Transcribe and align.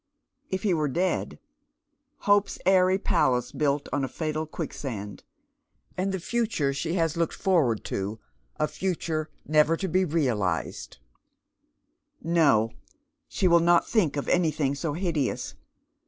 If 0.49 0.63
he 0.63 0.73
were 0.73 0.87
dead; 0.87 1.37
hope's 2.21 2.57
airy 2.65 2.97
palace 2.97 3.51
built 3.51 3.87
on 3.93 4.03
a 4.03 4.07
fatal 4.07 4.47
quicksand; 4.47 5.23
and 5.95 6.11
the 6.11 6.19
future 6.19 6.73
she 6.73 6.93
has 6.95 7.15
looked 7.15 7.35
forward 7.35 7.83
to 7.83 8.19
a 8.59 8.67
future 8.67 9.29
never 9.45 9.77
to 9.77 9.87
be 9.87 10.03
realized 10.03 10.97
I 12.25 12.29
No, 12.29 12.71
she 13.27 13.47
will 13.47 13.59
not 13.59 13.87
think 13.87 14.17
of 14.17 14.27
anything 14.27 14.73
so 14.73 14.91
liideous. 14.95 15.53